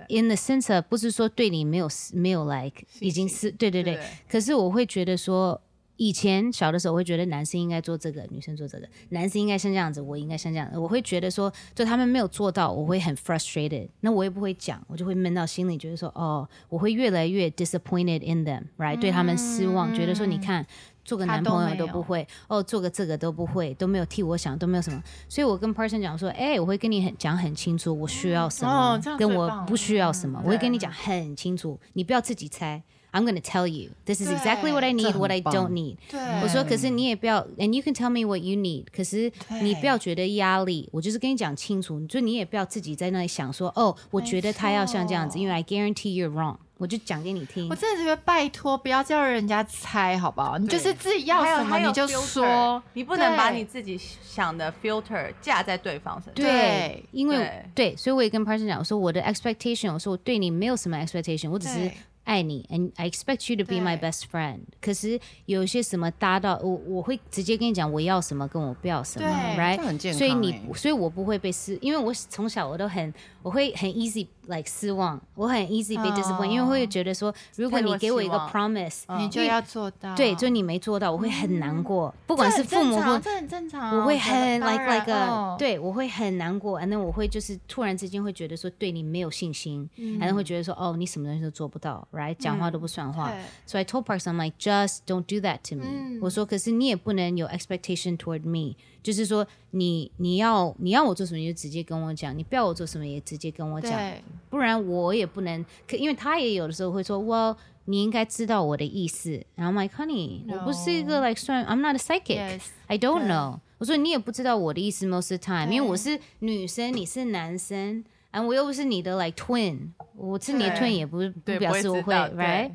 [0.10, 4.04] In the sense of 不是说对你没有没有 like 已经是对对对，对。
[4.28, 5.62] 可是我会觉得说，
[5.97, 10.69] 以前小的时候，我会觉得男生应该做这个，女生做这个，男生应该像这样子，我应该像这样。
[10.73, 13.88] 我会觉得说，就他们没有做到，我会很 frustrated。
[14.01, 20.65] 那我也不会讲，我就会闷到心里，觉得说，哦，我会越来越 disappointed in them，right？、对他们失望，觉得说，你看。
[21.06, 25.03] 做个男朋友都不会，哦，做个这个都不会，都没有替我想，都没有什么。
[25.27, 32.82] 所以我跟 person 讲说，哎、我会跟你很讲很清楚，我需要什么，哦跟我不需要什么，我会跟你讲很清楚，你不要自己猜。
[33.13, 35.97] I'm gonna tell you this is exactly what I need, what I don't need。
[36.10, 38.86] 对我说，可是你也不要，and you can tell me what you need。
[38.93, 46.58] 可是你不要觉得压力，我就是跟你讲清楚，就你也不要自己在那里想说，哦，我觉得他要像这样子，因为 I guarantee you're wrong。
[46.80, 47.76] 我就讲给你听我。
[47.76, 50.58] 真的觉得拜托不要叫人家猜，好不好？
[50.58, 56.34] 你就是自己要什么你就说，你不能把你自己想的 filter 架在对方身上。
[56.34, 61.93] 对对，因为对，所以我也跟 person 讲，我说我的 expectation，我说我对你没有什么 expectation，我只是对
[62.24, 64.60] 爱你，and I expect you to be my best friend。
[64.82, 69.78] 可是有一些什么搭到我，我会直接跟你讲我要什么，跟我不要什么，right？
[70.14, 80.16] 所以你欸，所以我不会被失，因为我从小我都很，我会很 easy like 失望，我很 easy 被 disappoint，、因为哦会觉得说，如果你给我一个 promise，、你就要做到。
[80.16, 83.98] 对，就你没做到，我会很难过，不管是父母或这很正常啊。
[83.98, 92.35] 我会很 like like a，、哦对我会很难过，and then 我会就是突然之间会觉得说对你没有信心、嗯 and then 会觉得说哦你什么东西都做不到 ，right？
[92.35, 93.31] 讲话都不算话。
[93.31, 105.64] 对 So I told Parks I'm like just don't do that to me、嗯我说可是你也不能有 expectation toward me，就是说你你要你要我做什么你就直接跟我讲，你不要我做什么也直接跟我讲，对，不然我也不能。
[105.87, 109.44] 可因为他也有的时候会说，Well，你应该知道我的意思。
[109.55, 112.59] 然后 I'm like honey，、我不是一个 like 算，I'm not a psychic。
[112.59, 113.61] Yes， I don't 对 know。
[113.79, 122.67] 我说你也不知道我的意思 most of the time，对因为我是女生，你是男生， 啊，我又不是你的 like twin，我是你的 twin 也不不对，表示我会，right？
[122.67, 122.72] 对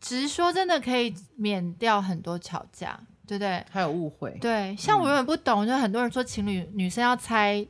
[0.00, 3.62] 直说真的可以免掉很多吵架，对不对？
[3.70, 7.64] 还有误会，对，像我永远不懂，就很多人说情侣女生要猜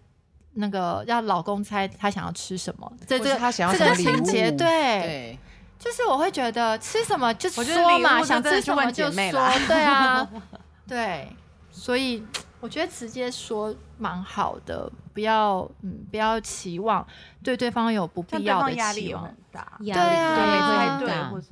[0.54, 5.38] 那个要老公猜他想要吃什么，这这他想要这个什么礼情节，对，对，
[5.78, 9.30] 就是我会觉得吃什么就说嘛，想吃什么就说
[9.66, 10.28] 对啊，
[10.86, 11.28] 对，
[11.72, 12.24] 所以
[12.64, 17.06] 我觉得直接说蛮好的，不要嗯不要期望
[17.42, 19.22] 对对方有不必要的方压力期望
[19.52, 20.98] 对啊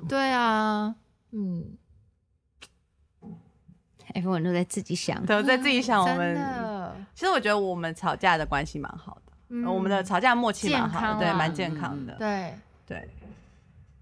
[0.09, 0.94] 对啊，
[1.33, 1.77] 嗯
[4.14, 5.22] ，，everyone 都在自己想。
[5.27, 12.55] 对，我在自己想我真们，的，其实我觉得我们吵架的关系蛮好的，嗯我们的吵架默契蛮好的，对，蛮健康的，对。
[12.87, 13.07] 对。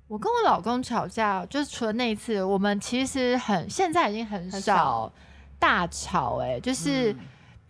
[0.06, 5.12] 我跟我老公吵架，就是除了那一次，我们其实很现在已经很少
[5.60, 7.20] 大吵、哎，就是嗯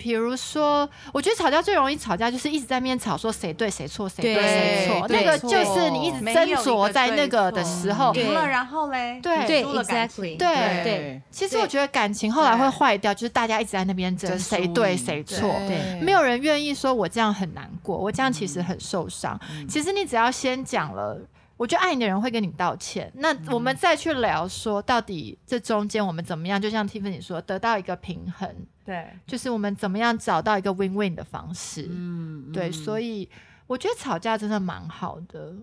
[0.00, 15.50] 比如说，我觉得吵架最容易吵架就是一直在那边吵，说谁对谁错，谁对对谁错，那个就是你一直斟酌在那个的错时候，对赢了，然后嘞，对对输了感，exactly，情对对其实我觉得感情后来会坏掉，就是大家一直在那边争争谁对谁错。
[15.68, 19.38] 对没有人愿意说我这样很难过，我这样其实很受伤。
[19.68, 21.20] 其实你只要先讲了，
[21.60, 23.12] 我觉得爱你的人会跟你道歉。
[23.16, 26.58] 那我们再去聊说，到底这中间我们怎么样？
[26.58, 28.50] 就像 Tiffany 说，得到一个平衡，
[28.82, 31.86] 对，就是我们怎么样找到一个 win-win 的方式。
[31.90, 33.28] 嗯，对，所以
[33.66, 35.54] 我觉得吵架真的蛮好的。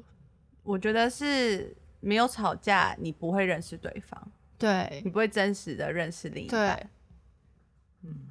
[0.62, 6.86] 我觉得是没有吵架，你不会认识对方，对你不会真实的认识另一对
[8.03, 8.27] 嗯。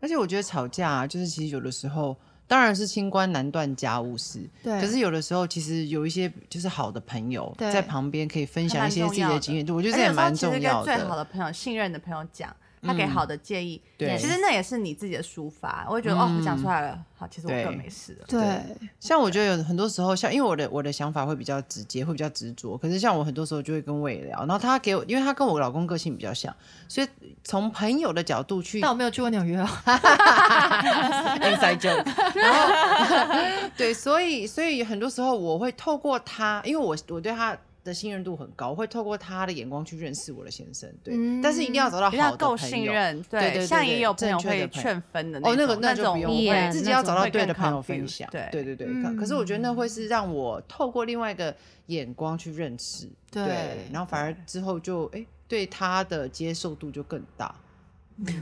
[0.00, 2.16] 而且我觉得吵架、啊、就是其实有的时候。
[2.48, 9.40] 当然是清官难断家务事，对，可是有的时候其实有一些就是好的朋友在旁边可以分享一些自己的的。
[9.40, 10.96] 经验，对我觉得这也蛮重要的。
[10.96, 12.54] 最好的朋友、信任的朋友讲，
[12.86, 15.84] 他给嗯好的建议，对其实那也是你自己的抒发。
[15.88, 18.24] 我会觉得、哦，我讲出来了，好，其实我对更没事了。
[18.28, 18.60] 对
[19.00, 22.78] 像我觉得有很多时候，像因为我的我的想法会比较直接，会比较执着。
[22.78, 26.54] 可是像我很多时候就会跟魏聊，然后他给我，因为他跟我老公个性比较像，
[26.88, 27.08] 所以
[27.42, 29.66] 从朋友的角度去但我没有去过纽约哦。
[31.40, 42.56] inside joke，然后 对，所以所以很多时候我会透过他，因为我我对他的信任度很高，会透过他的眼光去认识我的先生，对，嗯但是一定要找到好的朋友。
[42.56, 48.28] 信任，对对对对像也有朋正友会确的朋友劝分的哦，那个种那种那就不用，自己要找到对的朋友分享。
[48.30, 48.86] 对对对对。
[48.86, 51.54] 可嗯可是我觉得那会是让我透过另外一个
[51.86, 57.54] 眼光去认识，对然后反而之后就哎对他的接受度就更大。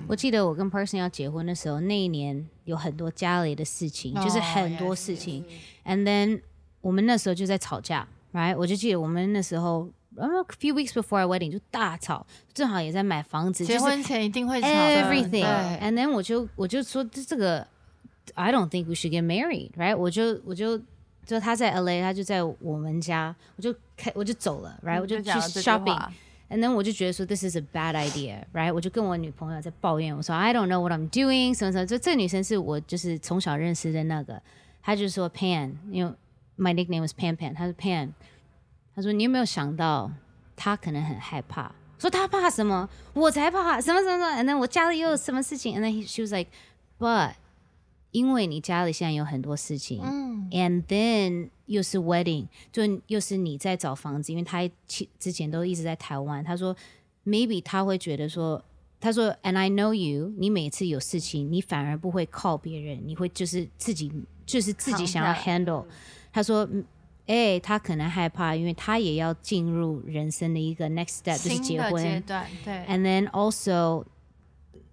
[0.07, 5.45] 我记得我跟 Person 要结婚的时候，那一年有很多家里的事情，就是哦很多事情。
[5.85, 6.43] And then
[6.81, 8.56] 我们那时候就在吵架，right？
[8.58, 9.90] 我就记得我们那时候。
[10.16, 15.30] 然后 a few weeks before our wedding 就大吵，正好也在买房子，就是结婚前一定会吵的 everything。
[15.30, 17.66] 对 And then 我就我就说这这个，
[18.34, 19.96] I don't think we should get married, right？
[19.96, 20.78] 我就我就
[21.26, 25.00] 就他在 LA，他就在我们家，我就开我就走了，right？
[25.00, 25.96] 我就去讲了这句 shopping。
[25.96, 26.12] 话
[26.50, 28.74] And then 我就觉得说 this is a bad idea, right？
[28.74, 31.86] 我就跟我女朋友在抱怨，我说 I don't know what I'm doing，什么什么。
[31.86, 34.42] 就这个女生是我就是从小认识的那个，
[34.82, 36.12] 她就说 Pan，因为
[36.57, 38.11] My nickname was Pan Pan，他说 Pan，
[38.95, 40.11] 他说你有没有想到
[40.57, 41.73] 他可能很害怕？
[41.99, 42.89] 说他怕什么？
[43.15, 44.43] 我才怕什么什么什么。
[44.43, 46.51] And then 我家里又有什么事情？And then he, she was like,
[46.99, 47.35] but
[48.11, 56.45] 因为你家里现在有很多事情，嗯 And then 又是 wedding，就又是你在找房子，因为他其之前都一直在台湾。
[56.45, 56.77] 他说
[57.25, 58.63] maybe 他会觉得说，
[59.01, 64.13] 他说 And I know you，你每次有事情，你反而不会靠别人，你会就是自己
[64.45, 65.87] 就是自己想要 handle。
[66.35, 66.69] 他说。
[66.71, 66.85] 嗯
[67.27, 72.05] 哎、他可能害怕，因为他也要进入人生的一个 next step，就是结婚。
[72.05, 74.05] 阶段，对，And then also，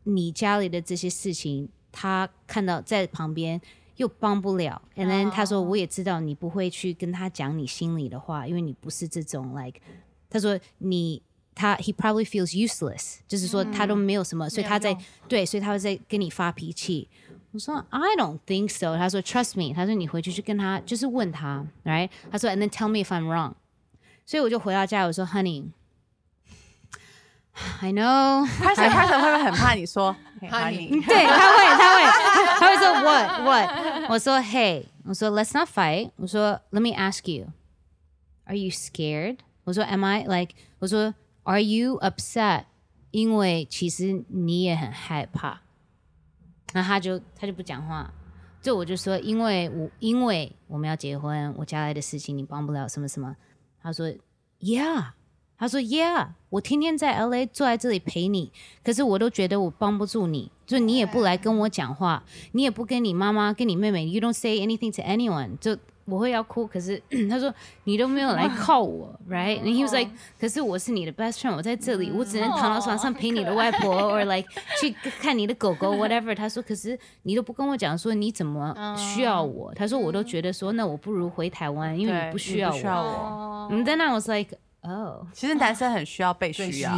[0.03, 3.59] 你家里的这些事情，他看到在旁边
[3.97, 4.81] 又帮不了。
[4.95, 9.81] And then 他说哦我也知道你不会去跟他讲你心里的话，因为你不是这种 like，
[10.29, 11.21] 他说你
[11.53, 14.97] 他 he probably feels useless，就是说他都没有什么，所以他在
[15.27, 17.09] 对，所以他会在跟你发脾气。
[17.52, 18.96] 我说 I don't think so。
[18.96, 19.72] 他说 Trust me。
[19.74, 22.10] 他说你回去去跟他就是问他，right？
[22.30, 23.54] 他说 And then tell me if I'm wrong。
[24.24, 32.04] 所以我就回到家，我说 Honey。I know， 开始开始会不会很怕你说 Honey 对，他会，他会，
[32.58, 33.70] 他会说 What What？
[34.10, 36.10] 我说 Hey，我说 Let's not fight。
[36.16, 39.38] 我说 Let me ask you，Are you scared？
[39.64, 40.52] 我说 Am I like？
[40.80, 41.14] 我说
[41.44, 42.66] Are you upset？
[43.10, 45.62] 因为其实你也很害怕。
[46.73, 48.11] 然后他就他就不讲话，
[48.61, 53.35] 就我就说，因为我因为我们要结婚，我家来的事情你帮不了什么什么。
[53.81, 54.07] 他说
[54.59, 55.05] Yeah，
[55.57, 58.51] 他说 Yeah，我天天在 LA 坐在这里陪你，
[58.83, 66.65] 可是我都觉得我帮不住你，就你也不来跟我讲话，你也不跟你妈妈、跟你妹妹，You don't say anything to anyone，就我会要哭。
[66.67, 67.53] 可是 他说
[67.85, 74.47] 你都没有来 靠我，right？And he was like，可是我是你的 best friend，我在这里，我只能躺到床上陪你的外婆，or like
[74.79, 74.91] 去
[75.21, 76.35] 看你的狗狗， whatever。
[76.35, 79.73] 他说，可是你都不跟我讲说你怎么需要我。
[79.73, 82.81] 他说我都觉得说，那我不如回台湾，因为你不需要我。
[82.83, 83.67] 我。
[83.71, 84.57] 嗯，Then I was like。
[84.83, 86.91] Oh, 其实男生很需要被需要.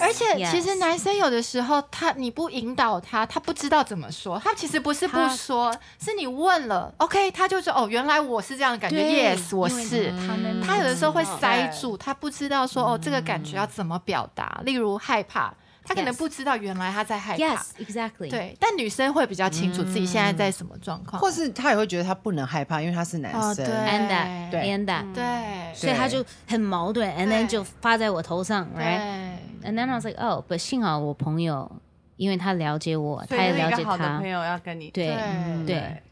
[0.00, 4.36] 而且其实男生有的时候他你不引导他，他不知道怎么说。
[4.42, 10.10] 他其实不是不说，是你问了，OK，他就说哦，原来我是这样的感觉，Yes，我是。
[10.26, 14.60] 他们他有的时候会塞住，他不知道说哦，这个感觉要怎么表达。
[14.64, 15.54] 例如害怕，
[15.84, 17.44] 他可能不知道原来他在害怕。
[17.44, 18.30] Yes, exactly.
[18.30, 23.64] 对，但女生会比较清楚自己现在在什么状况，或是他也会觉得他不能害怕，因为他是男哦，生。
[23.64, 23.74] 对。
[23.74, 24.60] And that, 对。
[24.62, 25.14] and that.
[25.14, 25.74] 对。
[25.74, 28.98] 所以他就很矛盾，and then 就发在我头上，right?
[28.98, 29.70] 对。
[29.70, 31.70] And then I was like, oh, but 幸好我朋友，
[32.16, 33.96] 因为他了解我，所他也了解他。
[33.96, 34.90] 朋，友要跟你。
[34.90, 35.66] 对对。
[35.66, 36.02] 对。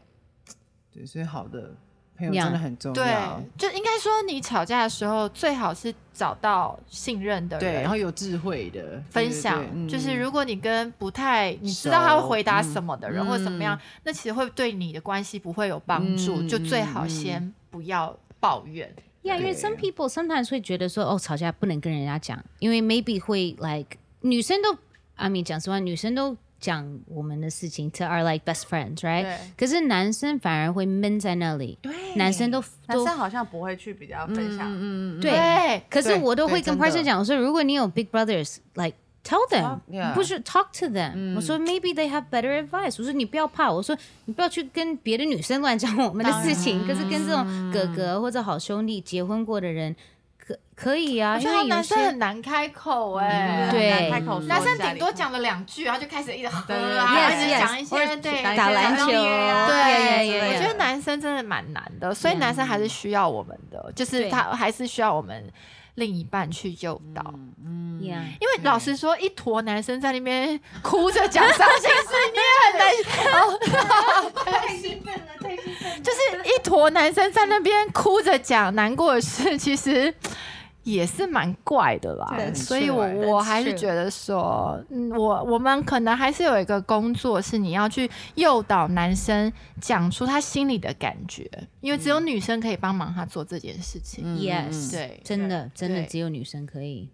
[0.93, 1.75] 对，所以好的
[2.17, 3.03] 朋友呀真的很重要
[3.57, 18.93] 对。，就应该说你吵架的时候最好是找到信任的人，对，然后有智慧的分享，对对对就是嗯如果你跟不太你知道他会回答什么的人、嗯或者怎么样，那其实会对你的关系不会有帮助，嗯就最好先不要抱怨。
[19.23, 24.77] Yeah，因为 some people sometimes 会觉得说，哦，吵架不能跟人家讲，因为 maybe 会 like 女生都
[25.15, 29.27] ，I mean 讲实话，女生都讲我们的事情 to our like best friends，right？
[29.57, 31.93] 可是男生反而会闷在那里，对。
[32.15, 35.83] 男生都都男生好像不会去比较分享，嗯嗯对对。
[35.89, 36.85] 可是我都会跟对真的。
[36.85, 38.95] Parson 讲，我说如果你有 big brothers like。
[39.25, 42.97] Tell them，Yeah 不是 talk to them、我说 maybe they have better advice。
[42.99, 46.85] 我说你不要怕，我说你不要去跟别的女生乱讲我们的事情。
[46.85, 49.95] 可是跟这种哥哥或者好兄弟结婚过的人，
[50.45, 65.49] 可可以啊，我觉得因为男生很难开口哎、对很难开口说男生顶多讲了两句，然后就开始一直喝啊，一直讲一些对打打篮球啊对我觉得男生真的蛮难的，所以男生还是需要我们的，就是他还是需要我们
[65.95, 67.21] 另一半去诱导。
[68.01, 72.91] Yeah，因为老实说，一坨男生在那边哭着讲伤心事，你也很难。
[73.33, 73.59] 哦，
[74.45, 75.99] 太兴奋了，太兴奋了！
[75.99, 76.19] 就是
[76.49, 80.13] 一坨男生在那边哭着讲难过的事，其实
[80.83, 82.35] 也是蛮怪的啦。
[82.53, 91.49] 所以我我还是觉得说，嗯，我我们可能还是有一个工作，是你要去诱导男生讲出他心里的感觉，
[91.81, 94.23] 因为只有女生可以帮忙他做这件事情。
[94.25, 97.09] 嗯 Yes，对真的真的只有女生可以。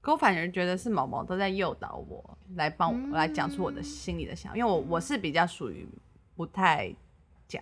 [0.00, 5.84] 可我反而觉得是毛毛都在诱导我来帮嗯我、来讲出我的心里的想法，因为我我是比较属于
[6.36, 6.94] 不太
[7.48, 7.60] 讲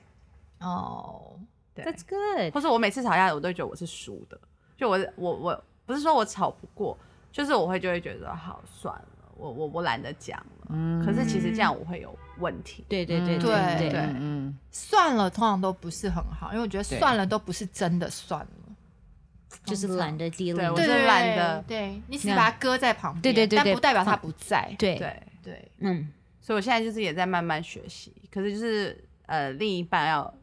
[0.60, 1.38] 哦，
[1.74, 2.52] 对，That's good。
[2.52, 4.38] 或者我每次吵架我都觉得我是输的，
[4.76, 6.96] 就我我我不是说我吵不过，
[7.32, 14.00] 就是我会就会觉得好算了，我我我懒得讲了，可是其实这样我会有问题，对对对嗯对对对。
[14.18, 18.48] 嗯算了，通常都不是很好，因为我觉得算了都不是真的算了。
[19.64, 24.74] 就是懒得 deal 对我是对懒得对你只是把它搁在旁边，对对对对但不代表它不在。
[24.78, 24.98] 对。
[24.98, 26.08] 对，对，嗯，
[26.40, 30.34] 所以我现在就是也在慢慢学习，可是就是呃另一半要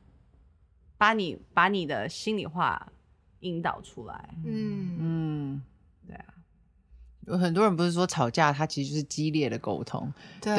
[0.98, 2.88] 把你把你的心里话
[3.42, 5.62] 引导出来，嗯，嗯，
[6.08, 6.26] 对啊，
[7.28, 10.56] 有很多人不是说吵架，它其实就是激烈的沟通，对。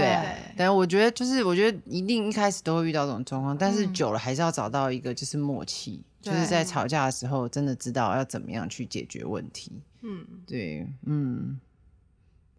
[0.57, 9.73] 但是我觉得就是，我觉得一定一开始都会遇到这种状况，但是嗯久了还是要找到一个就是默契，就是在吵架的时候真的知道要怎么样去解决问题。
[10.03, 11.61] 嗯，对，嗯，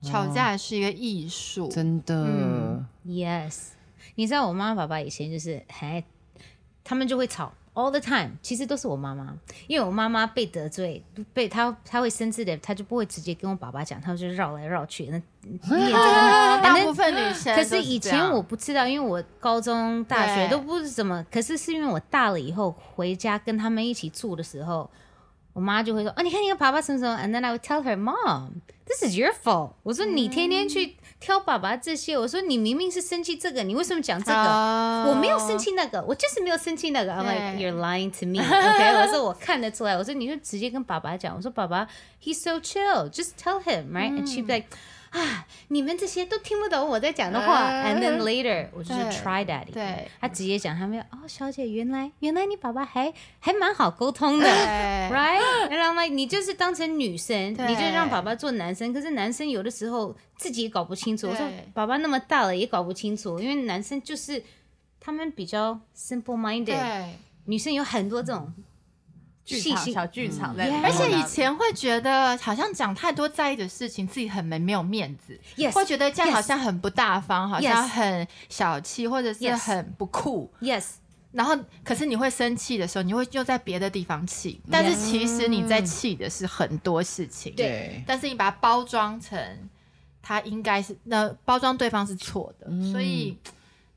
[0.01, 2.85] 吵架是一个艺术，真的，嗯。
[3.05, 3.67] Yes，
[4.15, 6.03] 你知道我妈妈爸爸以前就是还，
[6.83, 9.35] 他们就会吵 all the time，其实都是我妈妈，
[9.67, 11.03] 因为我妈妈被得罪，
[11.33, 15.19] 被她她会生气的，她就不会直接跟我爸爸讲，她就绕来绕去，那
[16.61, 24.89] 大那部分女生可是以前我不知道，因为我高中、大学都不是怎么，可是是因为我大了以后回家跟他们一起住的时候，
[25.53, 28.49] 我妈就会说：“哦，你看你跟爸爸什么什么。” And then I would tell her, "Mom,
[28.86, 34.38] this is your fault." 我说你天天去挑爸爸这些，我说你明明是生气这个，你为什么讲这个？
[34.38, 37.12] 哦我没有生气那个，我就是没有生气那个。
[37.12, 38.40] I'm like 对 you're lying to me.
[38.40, 39.96] OK，我说我看得出来。
[39.96, 41.34] 我说你就直接跟爸爸讲。
[41.36, 41.88] 我说爸爸，
[42.22, 43.10] he's so chill.
[43.10, 44.12] Just tell him, right?
[44.12, 44.66] And she'd be like.
[45.13, 47.69] 啊，你们这些都听不懂我在讲的话。
[47.69, 49.71] And then later，我就是 try daddy。
[49.71, 55.69] 对他直接讲，他们哦，小姐，原来原来你爸爸还还蛮好沟通的，right？
[55.69, 58.91] 然后 like 你就是当成女生，你就让爸爸做男生。
[58.91, 61.27] 可是男生有的时候自己也搞不清楚。
[61.27, 64.43] 我说爸爸那么大了也搞不清楚，因为男生就是
[64.99, 67.13] 他们比较 simple minded，对。
[67.45, 68.53] 女生有很多这种
[69.45, 80.51] 剧场小剧场在嗯，而且以前会觉得好像讲太多在意的事情，自己很没没有面子 Yes, 会觉得这样好像很不大方，好像很小气，或者是很不酷。
[80.61, 80.85] yes。
[81.33, 87.51] 然后，可是你会生气的时候，你会又在别的地方气，但是其实你在气的是很多事情。
[87.55, 89.39] 对，但是你把它包装成
[90.21, 93.35] 他应该是那包装对方是错的，所以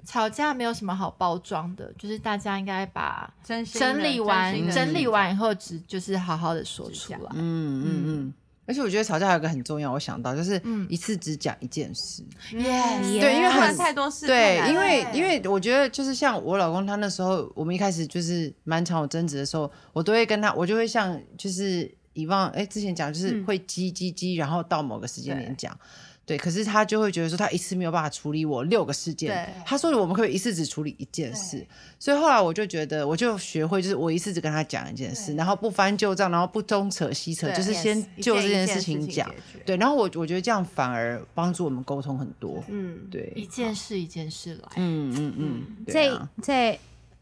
[0.06, 7.30] 吵架没有什么好包装的，就是大家应该把整理完整理完以后，只就是好好的说出来。
[7.34, 8.34] 嗯嗯嗯。
[8.68, 12.20] 而且我觉得吵架还有一个很重要，我想到就是嗯一次只讲一件事。
[12.50, 25.78] Yes，对因为很太多事，对，因为因为我觉得就是像我老公他那时候，我们一开始就是蛮常有争执的时候，我都会跟他，我就会像就是以往哎之前讲就是会激激激，然后到某个时间点讲。
[26.26, 31.64] 对，可是他就会觉得说他一次没有办法处理我六个事件对，他说我们可以一次只处理一件事，
[32.00, 39.32] 所以后来我就觉得我就学会就是我一次只跟他讲一件事，然后不翻旧账，然后不东扯西扯，就是先就这件事事情讲。
[39.64, 42.60] 对，然后我我觉得这样反而帮助我们沟通很多。
[42.66, 44.68] 嗯，对，一件事一件事来。
[44.74, 46.76] 嗯嗯嗯，在啊在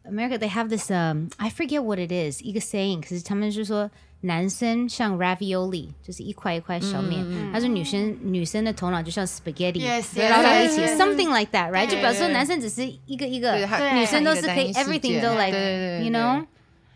[0.05, 3.91] America they have this um I forget what it is 一个 saying，可是他们就说
[4.25, 7.22] 男生像 ravioli，就是一块一块小面，
[7.53, 11.87] 他说女生女生的头脑就像在一起 yes，yes，something like that，right？
[11.87, 15.57] 就表示说男生只是一个一个对，女生都是可以 everything 都 like
[16.03, 16.45] you know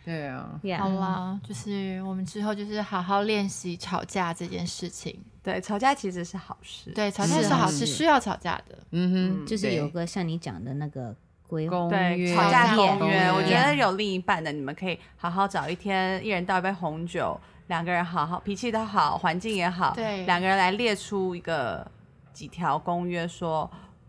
[0.05, 0.79] 对啊，yeah。
[0.79, 5.15] 好啦，就是我们之后就是好好练习吵架这件事情。
[5.43, 8.79] 对，吵架其实是好事，对，吵架是好事，需要吵架的。
[8.93, 11.15] 嗯哼，就是有个像你讲的那个
[11.49, 21.85] 规划，公对，约吵架公公约，我觉得有另一半的，你们可以好好找一天，一人倒一杯红酒，两个人好好，脾气都好，环境也好，对两个人来列出一个
[22.33, 23.69] 几条公约，说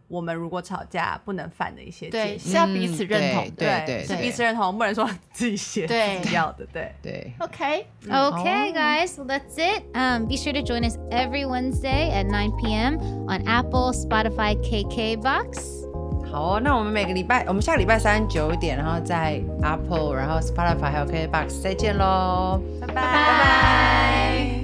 [0.10, 2.38] 我们如果吵架不能犯的一些对。
[2.38, 3.52] 是要彼此认同的。
[3.52, 6.92] 对对是对彼此认同，不能说 自己写对自己要的，对。
[7.02, 9.84] 对，OK，Okay, guys, well, that's it.
[9.94, 12.98] Um, be sure to join us every Wednesday at 9 p.m.
[13.28, 15.79] on Apple, Spotify, KKBox.
[16.32, 24.59] 好哦，那我们每个礼拜，我们下个礼拜三九点，然后在 Apple，然后 Spotify 还有 KBox 再见喽，拜拜拜拜。